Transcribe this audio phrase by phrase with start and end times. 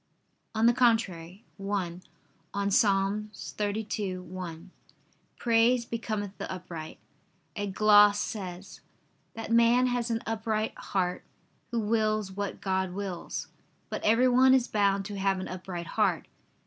[0.55, 2.01] On the contrary, (1)
[2.55, 2.81] On Ps.
[2.83, 4.69] 32:1,
[5.37, 6.97] "Praise becometh the upright,"
[7.55, 8.81] a gloss says:
[9.35, 11.23] "That man has an upright heart,
[11.69, 13.49] who wills what God wills."
[13.91, 16.27] But everyone is bound to have an upright heart.